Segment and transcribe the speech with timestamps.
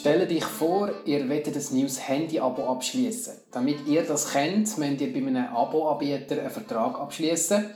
[0.00, 3.34] Stell dich vor, ihr wollt ein neues Handy-Abo abschließen.
[3.50, 7.66] Damit ihr das kennt, müsst ihr bei einem Abo-Anbieter einen Vertrag abschließen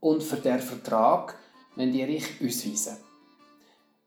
[0.00, 1.38] und für den Vertrag
[1.76, 2.96] müsst ihr euch ausweisen.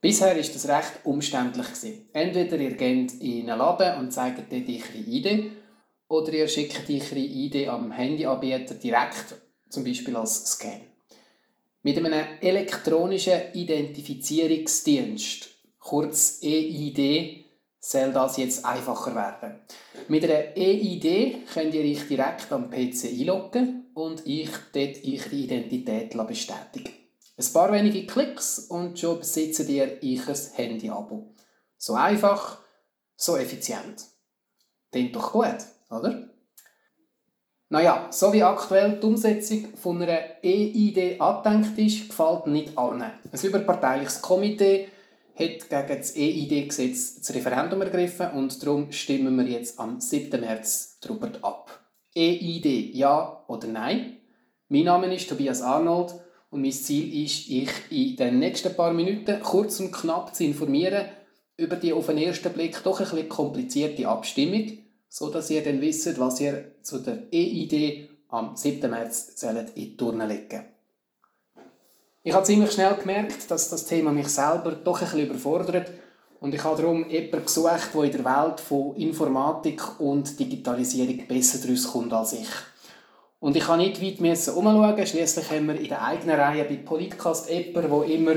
[0.02, 1.68] Bisher war das recht umständlich.
[2.13, 5.52] Entweder ihr geht in einen Laden und zeigt dort eure ID
[6.07, 9.36] oder ihr schickt eure ID am Handyanbieter direkt,
[9.70, 10.82] zum Beispiel als Scan.
[11.84, 17.45] Mit einem elektronischen Identifizierungsdienst, kurz EID,
[17.88, 19.62] soll das jetzt einfacher werden.
[20.09, 26.28] Mit einer EID könnt ihr euch direkt am PC einloggen und ich dort eure Identität
[26.28, 26.92] bestätigen.
[27.38, 31.34] Ein paar wenige Klicks und schon besitzt ihr euer Handy-Abo.
[31.78, 32.58] So einfach,
[33.16, 34.04] so effizient.
[34.92, 35.58] Klingt doch gut,
[35.90, 36.28] oder?
[37.70, 43.02] Naja, so wie aktuell die Umsetzung von einer EID angedenkt ist, gefällt nicht allen.
[43.02, 44.89] Ein überparteiliches Komitee
[45.38, 50.39] hat gegen das EID-Gesetz das Referendum ergriffen und darum stimmen wir jetzt am 7.
[50.41, 51.80] März darüber ab.
[52.16, 54.17] EID ja oder nein?
[54.69, 56.15] Mein Name ist Tobias Arnold
[56.49, 61.05] und mein Ziel ist, ich in den nächsten paar Minuten kurz und knapp zu informieren
[61.55, 65.81] über die auf den ersten Blick doch ein bisschen komplizierte Abstimmung, so dass ihr dann
[65.81, 68.89] wisst, was ihr zu der EID am 7.
[68.89, 70.77] März in die Turne legen
[72.28, 75.89] Ich habe ziemlich schnell gemerkt, dass das Thema mich selber doch ein bisschen überfordert
[76.42, 81.66] und ich habe darum jemanden gesucht, der in der Welt von Informatik und Digitalisierung besser
[81.66, 82.50] daraus kommt als ich.
[83.39, 85.08] Und ich kann nicht weit umschauen.
[85.08, 88.36] Schließlich haben wir in der eigenen Reihe bei Podcast jemanden, der immer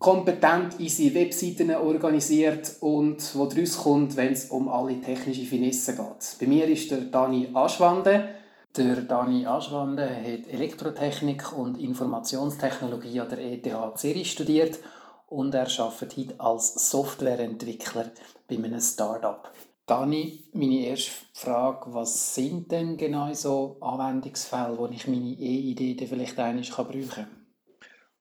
[0.00, 6.40] kompetent unsere Webseiten organisiert und wo daraus kommt, wenn es um alle technischen Finessen geht.
[6.40, 8.41] Bei mir ist der Dani Aschwande.
[8.74, 14.78] Der Dani Aschwande hat Elektrotechnik und Informationstechnologie an der ETH Zürich studiert
[15.26, 18.12] und er arbeitet heute als Softwareentwickler
[18.48, 19.52] bei einem Startup.
[19.84, 26.38] Dani, meine erste Frage, was sind denn genau so Anwendungsfälle, wo ich meine E-Idee vielleicht
[26.38, 27.46] einmal brauchen kann?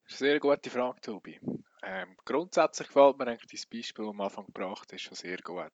[0.03, 1.39] Das ist eine sehr gute Frage, Tobi.
[1.81, 5.71] Ähm, grundsätzlich gefällt mir eigentlich das Beispiel, das am Anfang gebracht ist, schon sehr gut.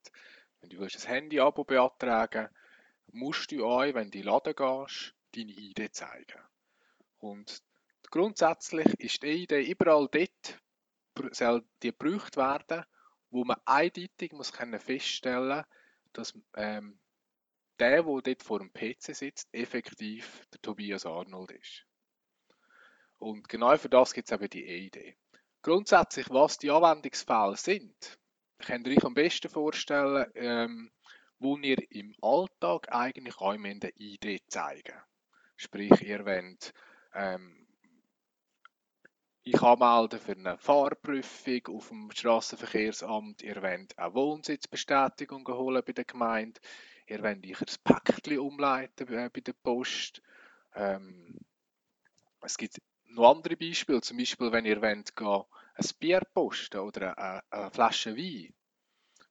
[0.62, 2.50] Wenn du ein Handy-Abo beantragen
[3.12, 6.42] musst du euch, wenn du in den Laden gehst, deine ID zeigen.
[7.20, 7.62] Und
[8.10, 10.62] grundsätzlich ist die ID überall dort,
[11.36, 12.86] soll die gebraucht werden,
[13.30, 15.66] wo man eindeutig muss feststellen muss,
[16.14, 17.00] dass ähm,
[17.80, 21.86] der, der dort vor dem PC sitzt, effektiv der Tobias Arnold ist.
[23.20, 25.18] Und genau für das gibt es eben die E-Idee.
[25.62, 28.20] Grundsätzlich, was die Anwendungsfälle sind,
[28.60, 30.92] könnt ihr euch am besten vorstellen, ähm,
[31.40, 35.02] wo ihr im Alltag eigentlich auch eine Idee zeigen
[35.56, 36.74] Sprich, ihr wollt
[37.14, 37.68] ähm,
[39.42, 43.42] ich anmelden für eine Fahrprüfung auf dem Straßenverkehrsamt.
[43.42, 46.60] Ihr wollt eine Wohnsitzbestätigung holen bei der Gemeinde.
[47.08, 50.22] Ihr wollt euch ein Päckchen umleiten bei der Post.
[50.76, 51.40] Ähm,
[52.42, 57.42] es gibt noch andere Beispiele, zum Beispiel wenn ihr wollt, ein Bier posten oder eine,
[57.50, 58.54] eine Flasche Wein.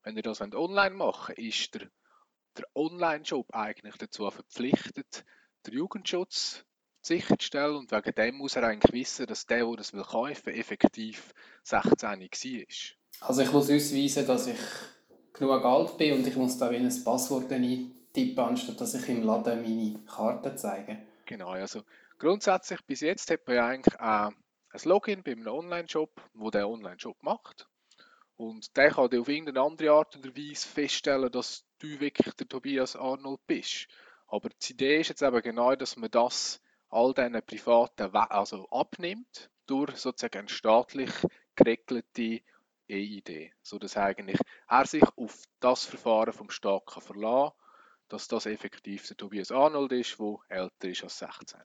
[0.07, 1.81] Wenn ihr das online machen wollt, ist der,
[2.57, 5.25] der Online-Shop eigentlich dazu verpflichtet,
[5.65, 6.63] den Jugendschutz
[7.01, 11.33] sicherzustellen und wegen dem muss er eigentlich wissen, dass der, der das will kaufen effektiv
[11.63, 13.27] 16 war.
[13.27, 14.59] Also ich muss ausweisen, dass ich
[15.33, 19.23] genug alt bin und ich muss da wie ein Passwort eintippen, anstatt dass ich im
[19.23, 20.99] Laden meine Karte zeige.
[21.25, 21.83] Genau, also
[22.17, 24.33] grundsätzlich bis jetzt hat man ja eigentlich ein
[24.85, 27.67] Login bei einem Online-Shop, wo der Online-Shop macht.
[28.37, 32.95] Und der kann auf irgendeine andere Art oder Weise feststellen, dass du wirklich der Tobias
[32.95, 33.87] Arnold bist.
[34.27, 39.49] Aber die Idee ist jetzt eben genau, dass man das all diesen privaten also abnimmt
[39.65, 41.11] durch sozusagen eine staatlich
[41.55, 42.41] geregelte
[42.89, 44.39] EID, sodass eigentlich
[44.69, 47.53] er sich auf das Verfahren vom Staat kann verlassen
[48.09, 51.59] dass das effektiv der Tobias Arnold ist, der älter ist als 16.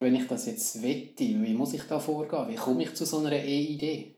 [0.00, 2.48] Wenn ich das jetzt wette, wie muss ich da vorgehen?
[2.48, 4.14] Wie komme ich zu so einer EID?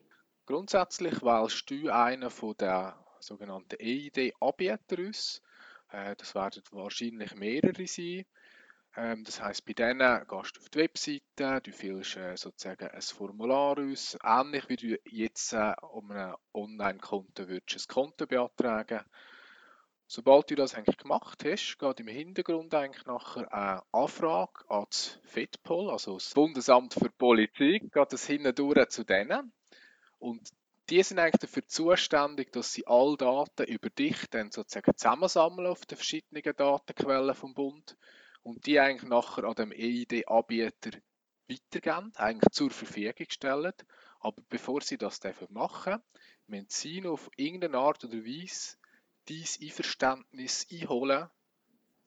[0.51, 5.41] Grundsätzlich wählst du einen von den sogenannten EID-Anbietern aus.
[5.93, 8.25] Äh, das werden wahrscheinlich mehrere sein.
[8.97, 13.01] Ähm, das heißt, bei denen gehst du auf die Webseite, du füllst äh, sozusagen ein
[13.01, 19.05] Formular aus, ähnlich wie du jetzt äh, um ein Online-Konto würdest ein Konto beantragen.
[20.09, 25.21] Sobald du das eigentlich gemacht hast, geht im Hintergrund eigentlich nachher eine Anfrage an das
[25.27, 29.53] FEDPOL, also das Bundesamt für Polizei, geht das hindurch zu denen.
[30.21, 30.51] Und
[30.91, 35.87] die sind eigentlich dafür zuständig, dass sie alle Daten über dich dann sozusagen zusammensammeln auf
[35.87, 37.97] den verschiedenen Datenquellen vom Bund
[38.43, 40.99] und die eigentlich nachher an dem EID-Anbieter
[41.49, 43.73] weitergeben, eigentlich zur Verfügung stellen.
[44.21, 46.03] Aber bevor sie das machen
[46.47, 48.77] müssen sie auf irgendeine Art oder Weise
[49.29, 51.31] dein Einverständnis einholen,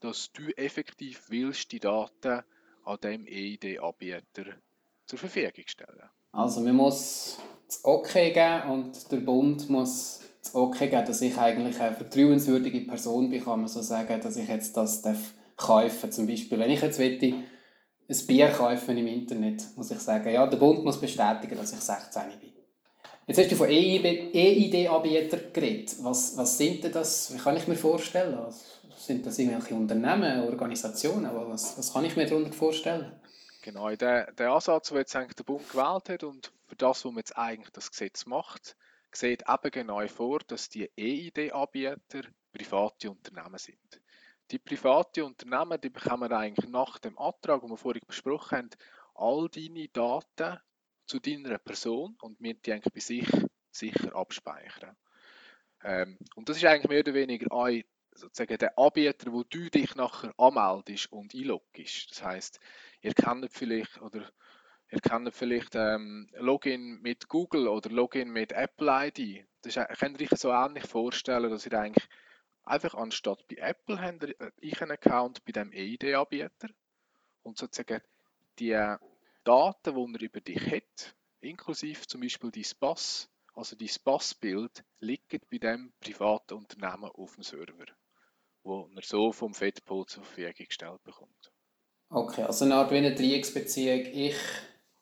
[0.02, 2.44] dass du effektiv willst, die Daten
[2.84, 4.58] an dem EID-Anbieter
[5.06, 6.10] zur Verfügung stellen.
[6.34, 7.40] Also man muss
[7.74, 12.82] das Okay geben und der Bund muss das Okay geben, dass ich eigentlich eine vertrauenswürdige
[12.82, 16.72] Person bin, kann man so sagen, dass ich jetzt das darf kaufen Zum Beispiel, wenn
[16.72, 21.00] ich jetzt möchte, ein Bier kaufen im Internet, muss ich sagen, ja, der Bund muss
[21.00, 22.50] bestätigen, dass ich 16 bin.
[23.26, 25.96] Jetzt hast du von EID-Anbietern geredet.
[26.02, 27.34] Was, was sind denn das?
[27.34, 28.38] Wie kann ich mir vorstellen?
[28.98, 31.30] Sind das irgendwelche Unternehmen, Organisationen?
[31.34, 33.14] Was, was kann ich mir darunter vorstellen?
[33.64, 37.12] Genau, der, der Ansatz, den jetzt eigentlich der Bund gewählt hat und für das, was
[37.12, 38.76] man jetzt eigentlich das Gesetz macht,
[39.14, 44.02] sieht eben genau vor, dass die EID-Anbieter private Unternehmen sind.
[44.52, 48.70] Die private Unternehmen, die bekommen eigentlich nach dem Antrag, den wir vorhin besprochen haben,
[49.16, 50.60] all deine Daten
[51.06, 53.28] zu deiner Person und wir die eigentlich bei sich
[53.72, 54.98] sicher abspeichern.
[55.86, 59.96] Ähm, und das ist eigentlich mehr oder weniger ein, sozusagen der Anbieter, wo du dich
[59.96, 62.12] nachher anmeldest und einloggst.
[62.12, 62.60] Das heißt,
[63.04, 64.32] ihr kennt vielleicht oder
[64.90, 69.46] ihr kennt vielleicht ähm, Login mit Google oder Login mit Apple ID.
[69.62, 72.08] Das ist, könnt ihr euch so ähnlich vorstellen, dass ihr eigentlich
[72.64, 76.70] einfach anstatt bei Apple habt ihr äh, einen Account bei dem EID-Anbieter
[77.44, 78.02] und sozusagen
[78.58, 78.72] die
[79.44, 85.42] Daten, die er über dich hat, inklusive zum Beispiel dein Pass, also dein Passbild, liegen
[85.52, 87.86] bei dem privaten Unternehmen auf dem Server,
[88.64, 91.53] wo er so vom FedPol zur Verfügung gestellt bekommt.
[92.14, 94.36] Okay, also eine Art wie eine Dreiecksbeziehung, ich,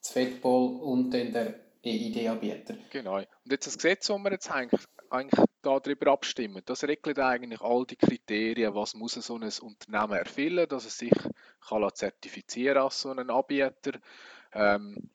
[0.01, 2.75] das FedPol und dann der EID-Anbieter.
[2.89, 3.17] Genau.
[3.17, 7.85] Und jetzt das Gesetz, das wir jetzt eigentlich, eigentlich darüber abstimmen, das regelt eigentlich all
[7.85, 11.11] die Kriterien, was muss so ein Unternehmen erfüllen, dass es sich
[11.67, 13.99] kann zertifizieren als so ein Anbieter.
[14.53, 15.09] Ähm,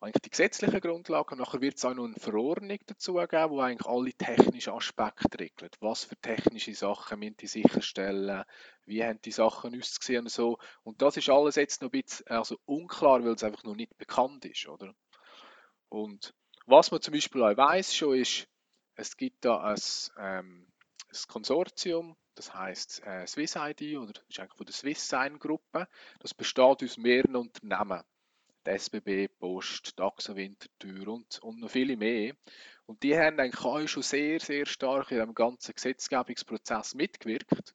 [0.00, 1.32] eigentlich die gesetzlichen Grundlagen.
[1.32, 5.38] Und nachher wird es auch noch eine Verordnung dazu geben, wo eigentlich alle technischen Aspekte
[5.38, 5.76] regelt.
[5.80, 8.44] Was für technische Sachen müssen die sicherstellen,
[8.84, 10.58] wie haben die Sachen ausgesehen und so.
[10.82, 13.96] Und das ist alles jetzt noch ein bisschen also unklar, weil es einfach noch nicht
[13.98, 14.94] bekannt ist, oder?
[15.88, 16.34] Und
[16.66, 18.46] was man zum Beispiel auch weiß schon ist,
[18.94, 19.80] es gibt da ein,
[20.18, 20.66] ähm,
[21.08, 25.38] ein Konsortium, das heißt äh, Swiss ID oder das ist eigentlich von der Swiss Sign
[25.38, 25.88] Gruppe.
[26.20, 28.02] Das besteht aus mehreren Unternehmen.
[28.68, 32.34] Die SBB, Post, DAXA Winterthur und, und noch viele mehr.
[32.84, 37.74] Und die haben eigentlich auch schon sehr, sehr stark in dem ganzen Gesetzgebungsprozess mitgewirkt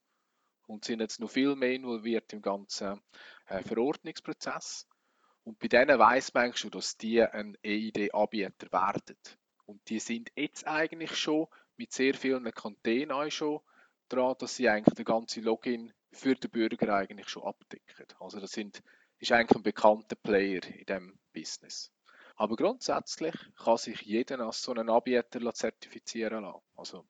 [0.68, 3.02] und sind jetzt noch viel mehr involviert im ganzen
[3.48, 4.88] äh, Verordnungsprozess.
[5.44, 9.18] Und bei denen weiß man eigentlich schon, dass die ein EID-Anbieter werden.
[9.66, 13.62] Und die sind jetzt eigentlich schon mit sehr vielen Containern schon
[14.10, 18.06] dran, dass sie eigentlich den ganzen Login für den Bürger eigentlich schon abdecken.
[18.20, 18.84] Also das sind,
[19.24, 21.90] ist eigentlich ein bekannter Player in dem Business.
[22.36, 26.62] Aber grundsätzlich kann sich jeder als so einen Anbieter zertifizieren lassen.
[26.76, 27.06] Also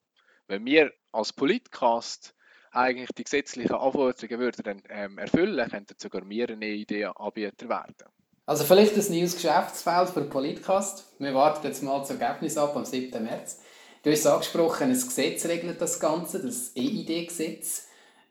[0.47, 2.35] wenn wir als Politcast
[2.71, 8.09] eigentlich die gesetzlichen Anforderungen würden, ähm, erfüllen, könnten sogar wir eine EID-Anbieter werden.
[8.45, 11.15] Also vielleicht ein neues Geschäftsfeld für Politcast.
[11.19, 13.23] Wir warten jetzt mal das Ergebnis ab am 7.
[13.23, 13.61] März.
[14.03, 17.87] Du hast es angesprochen, ein Gesetz regelt das Ganze, das EID-Gesetz.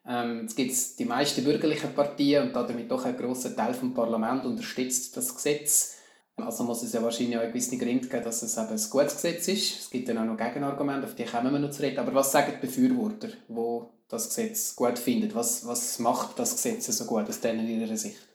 [0.07, 4.45] Ähm, es gibt die meisten bürgerlichen Partien und damit doch ein grosser Teil vom Parlament
[4.45, 5.97] unterstützt das Gesetz.
[6.37, 9.15] Also muss es ja wahrscheinlich auch eine gewisse Gründe geben, dass es eben ein gutes
[9.15, 9.81] Gesetz ist.
[9.81, 11.99] Es gibt dann auch noch Gegenargumente, auf die kommen wir noch zu reden.
[11.99, 15.35] Aber was sagen die Befürworter, die das Gesetz gut finden?
[15.35, 18.29] Was, was macht das Gesetz so gut aus denen ihrer Sicht?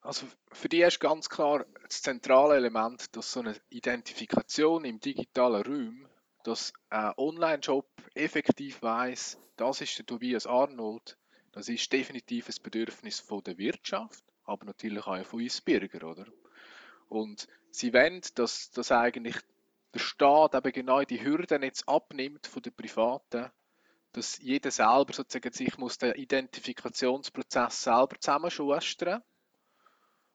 [0.00, 5.62] Also für die ist ganz klar das zentrale Element, dass so eine Identifikation im digitalen
[5.62, 6.06] Raum,
[6.44, 11.16] dass ein Online-Shop effektiv weiß, das ist der Tobias Arnold,
[11.52, 16.26] das ist definitiv ein Bedürfnis von der Wirtschaft, aber natürlich auch von uns Bürger, oder?
[17.08, 19.36] Und sie wollen, dass, dass eigentlich
[19.94, 23.50] der Staat eben genau die Hürden jetzt abnimmt von den Privaten,
[24.12, 29.22] dass jeder selber sozusagen sich muss den Identifikationsprozess selber zusammenschustern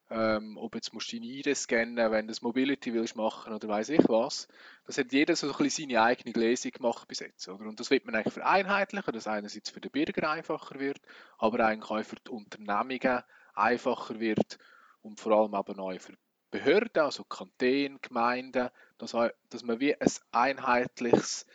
[0.10, 3.68] ähm, ob jetzt musst du deine ID scannen, wenn du das Mobility willst machen oder
[3.68, 4.48] weiß ich was.
[4.86, 7.48] Das hat jeder so ein bisschen seine eigene Lesung gemacht bis jetzt.
[7.48, 7.66] Oder?
[7.66, 11.00] Und das wird man eigentlich vereinheitlichen, dass einerseits für den Bürger einfacher wird,
[11.38, 13.24] aber eigentlich auch für die Unternehmungen
[13.54, 14.58] einfacher wird
[15.02, 16.14] und vor allem aber neu für
[16.52, 19.16] Behörden, also Kantone, Gemeinden, dass,
[19.50, 21.46] dass man wie ein einheitliches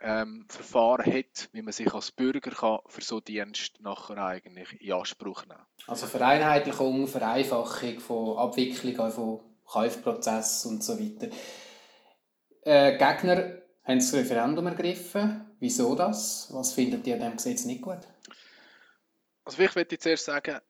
[0.00, 4.92] ähm, Verfahren hat, wie man sich als Bürger kann für so Dienst nachher eigentlich in
[4.92, 11.34] Anspruch nehmen Also Vereinheitlichung, Vereinfachung von Abwicklung von Kaufprozess und so weiter.
[12.62, 15.46] Äh, Gegner haben das Referendum ergriffen.
[15.60, 16.48] Wieso das?
[16.52, 18.00] Was findet ihr an diesem Gesetz nicht gut?
[19.44, 20.60] Also ich möchte zuerst sagen,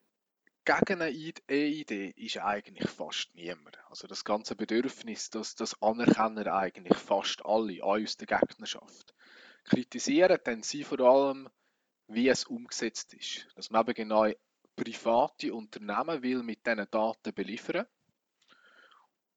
[0.65, 3.79] gegen eine E-ID ist eigentlich fast niemand.
[3.89, 9.15] Also das ganze Bedürfnis, das, das anerkennen eigentlich fast alle, auch aus der Gegnerschaft.
[9.65, 11.49] Kritisieren dann sie vor allem,
[12.09, 13.47] wie es umgesetzt ist.
[13.55, 14.31] Dass man eben genau
[14.77, 17.87] private Unternehmen will mit diesen Daten beliefern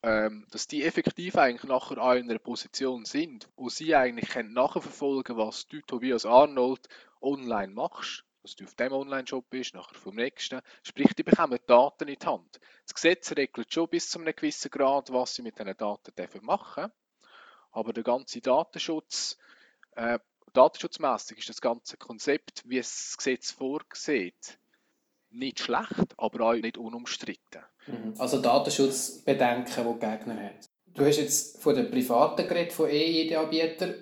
[0.03, 4.53] ähm, dass die effektiv eigentlich nachher auch in einer Position sind, wo sie eigentlich können
[4.53, 6.87] nachverfolgen was du, Tobias Arnold,
[7.21, 10.59] online machst, dass du auf dem Online-Shop bist, nachher vom nächsten.
[10.83, 12.59] Sprich, die bekommen Daten in die Hand.
[12.83, 16.43] Das Gesetz regelt schon bis zu einem gewissen Grad, was sie mit diesen Daten dürfen
[16.43, 16.91] machen
[17.73, 19.37] aber der ganze Datenschutz,
[19.95, 20.19] äh,
[20.53, 24.57] datenschutzmäßig ist das ganze Konzept, wie es das Gesetz vorsieht,
[25.29, 27.63] nicht schlecht, aber auch nicht unumstritten.
[27.87, 28.13] Mhm.
[28.17, 30.59] Also Datenschutzbedenken, die die Gegner haben.
[30.87, 33.95] Du hast jetzt von den privaten Geräten von EID-Anbietern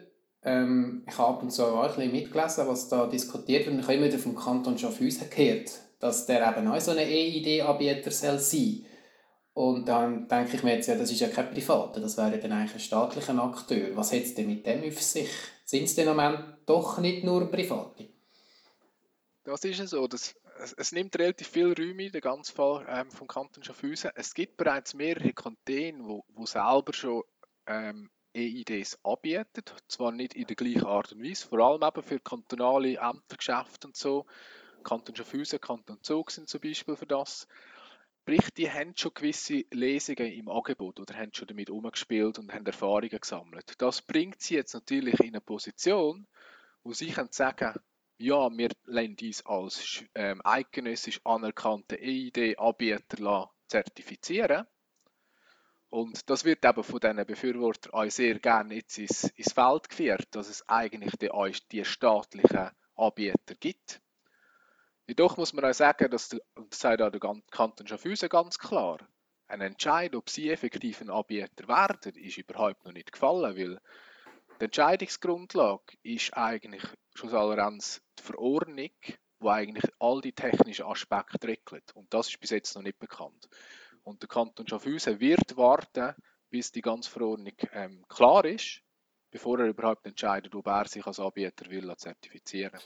[0.44, 3.78] ähm, ich habe ab und zu auch ein bisschen mitgelesen, was da diskutiert wird.
[3.78, 8.12] Ich habe immer wieder vom Kanton Schaffhausen gehört, dass der eben auch so ein EID-Anbieter
[8.12, 8.86] sein soll.
[9.54, 12.54] Und dann denke ich mir jetzt, ja, das ist ja kein Privater, das wäre dann
[12.54, 13.96] eigentlich ein staatlicher Akteur.
[13.96, 15.30] Was hat es denn mit dem auf sich?
[15.72, 18.10] Sind es im Moment doch nicht nur Private?
[19.46, 20.06] Das ist so.
[20.06, 24.12] Das es, es, nimmt relativ viel Räume, der ganze Fall ähm, vom Kanton Schaffhausen.
[24.16, 27.24] Es gibt bereits mehrere Kantone, wo, wo selber schon
[27.68, 32.20] ähm, EIDs anbieten, zwar nicht in der gleichen Art und Weise, vor allem eben für
[32.20, 34.26] kantonale Ämtergeschäfte und so.
[34.84, 37.48] Kanton Schaffhausen, Kanton Zug sind zum Beispiel für das.
[38.22, 42.66] Sprich, die haben schon gewisse Lesungen im Angebot oder haben schon damit umgespielt und haben
[42.66, 43.74] Erfahrungen gesammelt.
[43.80, 46.28] Das bringt sie jetzt natürlich in eine Position,
[46.84, 47.74] wo sie können sagen
[48.20, 54.68] ja, wir lassen uns als ähm, eidgenössisch anerkannte EID-Anbieter zertifizieren.
[55.90, 60.28] Und das wird eben von diesen Befürwortern auch sehr gerne jetzt ins, ins Feld geführt,
[60.32, 61.32] dass es eigentlich die,
[61.72, 64.00] die staatlichen Anbieter gibt.
[65.08, 67.12] Jedoch muss man auch sagen, dass der, das sagt der
[67.52, 69.00] Kanton Schaffhausen ganz klar,
[69.48, 73.82] ein Entscheid, ob sie effektiv ein Anbieter werden, ist überhaupt noch nicht gefallen, weil
[74.60, 76.84] die Entscheidungsgrundlage ist eigentlich
[77.16, 78.92] schon allerhand die Verordnung,
[79.40, 81.92] wo eigentlich all die technischen Aspekte regelt.
[81.96, 83.50] Und das ist bis jetzt noch nicht bekannt.
[84.04, 86.16] Und der Kanton Schaffhausen wird warten,
[86.50, 88.82] bis die ganze Verordnung ähm, klar ist,
[89.32, 92.80] bevor er überhaupt entscheidet, ob er sich als Anbieter will zertifizieren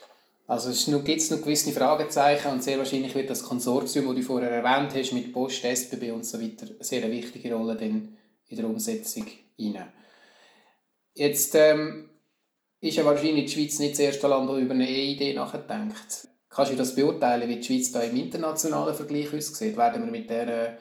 [0.48, 4.22] Also es gibt es noch gewisse Fragezeichen und sehr wahrscheinlich wird das Konsortium, das du
[4.22, 8.18] vorher erwähnt hast, mit Post, SBB und so weiter, sehr eine wichtige Rolle in
[8.52, 9.26] der Umsetzung
[9.58, 9.92] inne.
[11.16, 12.10] Jetzt ähm,
[12.80, 16.28] ist ja wahrscheinlich die Schweiz nicht das erste Land, das über eine EID nachdenkt.
[16.50, 19.76] Kannst du das beurteilen, wie die Schweiz da im internationalen Vergleich aussieht?
[19.76, 20.78] Werden wir mit dieser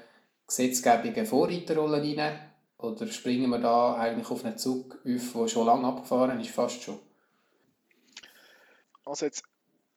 [0.47, 2.38] Gesetzgebung eine Vorreiterrolle rein?
[2.78, 6.83] Oder springen wir da eigentlich auf einen Zug auf, der schon lange abgefahren ist, fast
[6.83, 6.99] schon?
[9.06, 9.42] Also jetzt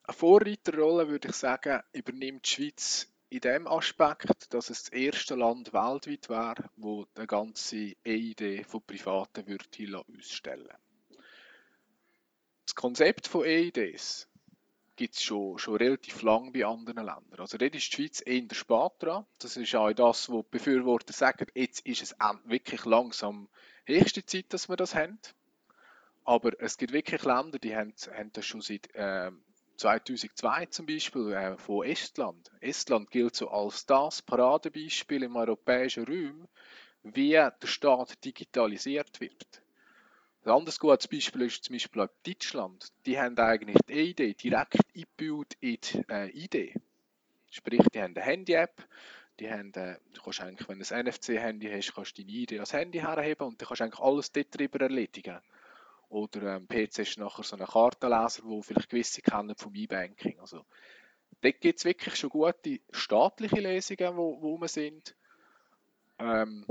[0.08, 5.36] eine Vorreiterrolle, würde ich sagen, übernimmt die Schweiz in dem Aspekt, dass es das erste
[5.36, 10.72] Land weltweit wäre, wo die ganze EID von Privaten würde ausstellen
[12.66, 14.30] Das Konzept von EIDs
[14.96, 17.40] gibt es schon, schon relativ lang bei anderen Ländern.
[17.40, 19.26] Also dort ist die Schweiz eher spät dran.
[19.40, 23.50] Das ist auch das, wo die Befürworter sagen, jetzt ist es wirklich langsam
[23.86, 25.20] höchste Zeit, dass wir das haben.
[26.24, 29.44] Aber es gibt wirklich Länder, die haben, haben das schon seit ähm,
[29.78, 32.52] 2002 zum Beispiel äh, von Estland.
[32.60, 36.48] Estland gilt so als das Paradebeispiel im europäischen Raum,
[37.04, 39.62] wie der Staat digitalisiert wird.
[40.44, 42.88] Ein anderes gutes Beispiel ist zum Beispiel Deutschland.
[43.06, 46.74] Die haben eigentlich die ID direkt eingebaut in die äh, ID.
[47.50, 48.88] Sprich, die haben eine Handy-App,
[49.40, 52.60] die haben, äh, du kannst eigentlich, wenn du ein NFC-Handy hast, kannst du deine ID
[52.60, 55.40] als Handy herheben und dann kannst du eigentlich alles dort drüber erledigen.
[56.10, 60.40] Oder ähm, PC ist nachher so ein Kartenleser, wo vielleicht gewisse kennen vom E-Banking.
[60.40, 60.66] Also,
[61.42, 65.16] dort gibt es wirklich schon gute staatliche Lesungen, wo, wo wir sind.
[66.20, 66.66] Ähm,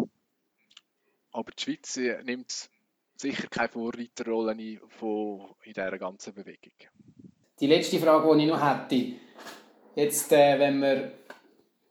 [1.33, 2.71] aber die Schweiz äh, nimmt
[3.15, 6.73] sicher keine Vorreiterrolle ein von, in dieser ganzen Bewegung.
[7.61, 9.13] Die letzte Frage, die ich noch hätte.
[9.95, 11.13] Jetzt, äh, wenn, wir,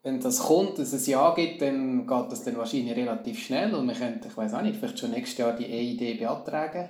[0.01, 3.73] wenn das kommt, dass es ein Ja gibt, dann geht das dann wahrscheinlich relativ schnell
[3.75, 6.89] und wir können, ich weiß auch nicht, vielleicht schon nächstes Jahr die EID beantragen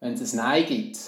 [0.00, 0.98] wenn es ein Nein gibt,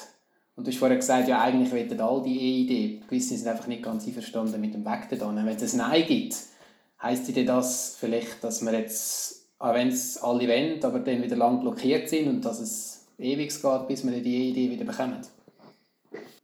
[0.57, 3.83] und du hast vorher gesagt, ja, eigentlich wollen all die E-Idee, gewisse sind einfach nicht
[3.83, 5.35] ganz einverstanden mit dem Weg da.
[5.35, 6.37] Wenn es ein Nein gibt,
[7.01, 11.37] heisst dir das vielleicht, dass wir jetzt, auch wenn es alle wollen, aber dann wieder
[11.37, 15.21] lang blockiert sind und dass es ewig geht, bis wir die E-Idee wieder bekommen?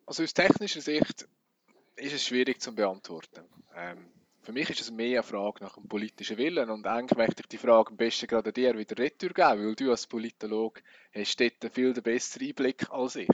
[0.06, 1.28] Also aus technischer Sicht
[1.96, 3.42] ist es schwierig zu beantworten.
[3.76, 3.98] Ähm,
[4.46, 7.48] für mich ist es mehr eine Frage nach dem politischen Willen und eigentlich möchte ich
[7.48, 11.74] die Frage am besten gerade dir wieder retour geben, weil du als Politologe hast dort
[11.74, 13.28] viel den besseren Einblick als ich.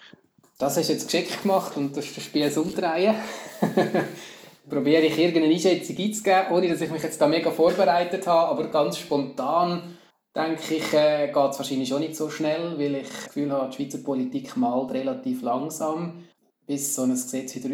[0.58, 3.14] Das hast du jetzt geschickt gemacht und das Spiel umdrehen.
[4.70, 8.68] probiere ich irgendeine Einschätzung einzugeben, ohne dass ich mich jetzt da mega vorbereitet habe, aber
[8.68, 9.98] ganz spontan
[10.34, 13.68] denke ich, äh, geht es wahrscheinlich schon nicht so schnell, weil ich das Gefühl habe,
[13.68, 16.24] die Schweizer Politik malt relativ langsam.
[16.66, 17.68] Bis so ein Gesetz wieder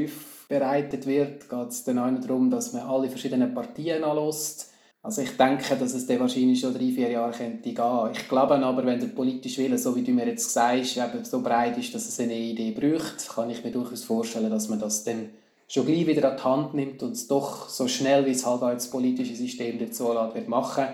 [0.48, 4.72] aufbereitet wird, geht es dann auch darum, dass man alle verschiedenen Partien anlässt.
[5.02, 8.10] Also ich denke, dass es dann wahrscheinlich schon drei, vier Jahre könnte gehen.
[8.12, 11.40] Ich glaube aber, wenn der politische Wille, so wie du mir jetzt sagst, eben so
[11.40, 15.04] breit ist, dass es eine Idee braucht, kann ich mir durchaus vorstellen, dass man das
[15.04, 15.30] dann
[15.68, 18.62] schon gleich wieder an die Hand nimmt und es doch so schnell, wie es halt
[18.62, 20.86] auch das politische System dazu lässt, wird machen,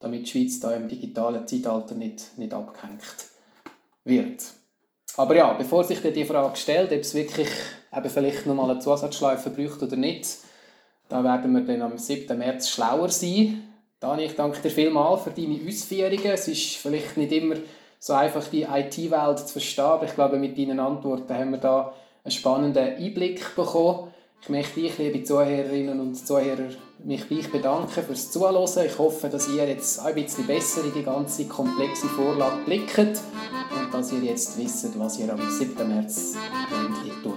[0.00, 3.02] damit die Schweiz da im digitalen Zeitalter nicht, nicht abgehängt
[4.04, 4.42] wird.
[5.16, 7.48] Aber ja, bevor sich dir die Frage stellt, ob es wirklich
[7.96, 10.26] eben vielleicht nochmal eine Zusatzschleife braucht oder nicht,
[11.08, 12.36] da werden wir dann am 7.
[12.36, 13.62] März schlauer sein.
[14.00, 16.32] Dani, ich danke dir vielmals für deine Ausführungen.
[16.32, 17.56] Es ist vielleicht nicht immer
[17.98, 21.94] so einfach, die IT-Welt zu verstehen, aber ich glaube, mit deinen Antworten haben wir da
[22.24, 24.12] einen spannenden Einblick bekommen.
[24.42, 26.68] Ich möchte dich, liebe Zuhörerinnen und Zuhörer,
[27.04, 28.86] mich bei euch bedanken fürs Zuhören.
[28.86, 33.92] Ich hoffe, dass ihr jetzt ein bisschen besser in die ganze komplexe Vorlage blickt und
[33.92, 35.88] dass ihr jetzt wisst, was ihr am 7.
[35.88, 36.34] März
[37.22, 37.35] tun